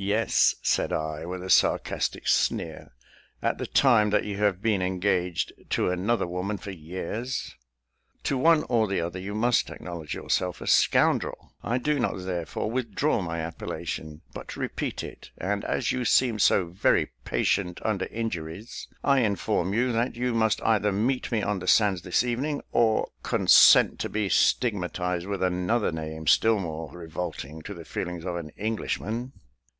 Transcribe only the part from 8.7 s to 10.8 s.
the other you must acknowledge yourself a